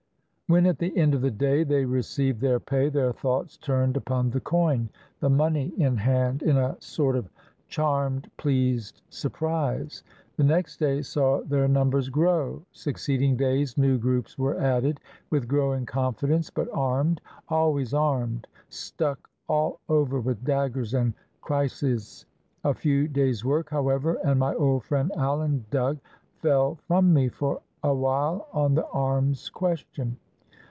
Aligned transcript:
When 0.47 0.65
at 0.65 0.79
the 0.79 0.97
end 0.97 1.15
of 1.15 1.21
the 1.21 1.31
day 1.31 1.63
they 1.63 1.85
received 1.85 2.41
their 2.41 2.59
pay, 2.59 2.89
their 2.89 3.13
thoughts 3.13 3.55
turned 3.55 3.95
upon 3.95 4.31
the 4.31 4.41
coin, 4.41 4.89
the 5.21 5.29
money 5.29 5.71
in 5.77 5.95
547 5.95 6.01
ISLANDS 6.01 6.39
OF 6.41 6.43
THE 6.43 6.51
PACIFIC 6.51 6.53
hand, 6.57 6.57
in 6.57 6.57
a 6.57 6.81
sort 6.81 7.15
of 7.15 7.29
charmed, 7.69 8.31
pleased 8.35 9.01
surprise. 9.07 10.03
The 10.35 10.43
next 10.43 10.75
day 10.75 11.01
saw 11.03 11.41
their 11.43 11.69
numbers 11.69 12.09
grow; 12.09 12.63
succeeding 12.73 13.37
days 13.37 13.77
new 13.77 13.97
groups 13.97 14.37
were 14.37 14.59
added, 14.59 14.99
with 15.29 15.47
growing 15.47 15.85
confidence, 15.85 16.49
but 16.49 16.67
armed, 16.73 17.21
always 17.47 17.93
armed, 17.93 18.45
stuck 18.67 19.29
all 19.47 19.79
over 19.87 20.19
with 20.19 20.43
daggers 20.43 20.93
and 20.93 21.13
krises. 21.41 22.25
A 22.65 22.73
few 22.73 23.07
days' 23.07 23.45
work, 23.45 23.69
however, 23.69 24.15
and 24.25 24.37
my 24.41 24.53
old 24.55 24.83
friend, 24.83 25.13
Alandug, 25.15 25.99
fell 26.41 26.75
from 26.89 27.13
me 27.13 27.29
for 27.29 27.61
a 27.83 27.93
while 27.93 28.49
on 28.51 28.73
the 28.75 28.85
arms 28.89 29.47
question. 29.49 30.17